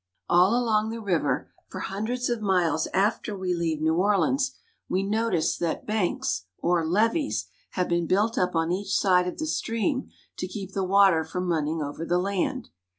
[0.27, 4.55] All along the river, for hundreds of miles after we leave New Orleans,
[4.89, 9.45] we notice that banks, or levees, have been built up on each side of the
[9.45, 12.69] stream to keep the water from running over the land.